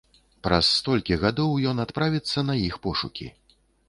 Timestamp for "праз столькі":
0.45-1.17